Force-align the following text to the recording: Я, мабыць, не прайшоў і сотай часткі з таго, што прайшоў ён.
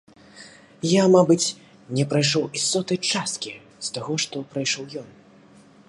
Я, 0.91 1.03
мабыць, 1.15 1.53
не 1.97 2.05
прайшоў 2.13 2.43
і 2.59 2.63
сотай 2.71 2.99
часткі 3.13 3.53
з 3.89 3.93
таго, 3.99 4.13
што 4.25 4.35
прайшоў 4.57 4.83
ён. 5.05 5.15